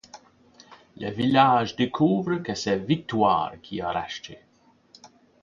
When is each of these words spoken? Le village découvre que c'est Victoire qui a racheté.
Le 0.97 1.11
village 1.11 1.75
découvre 1.75 2.37
que 2.37 2.55
c'est 2.55 2.79
Victoire 2.79 3.53
qui 3.61 3.81
a 3.81 3.91
racheté. 3.91 4.39